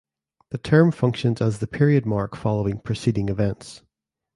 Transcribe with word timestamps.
The 0.49 0.57
term 0.57 0.91
functions 0.91 1.41
as 1.43 1.59
the 1.59 1.67
period 1.67 2.07
mark 2.07 2.35
following 2.35 2.79
preceding 2.79 3.29
events. 3.29 3.83